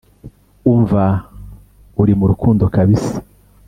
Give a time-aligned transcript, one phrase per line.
[0.71, 1.03] umva
[2.01, 3.15] uri m’urukundo kabisa."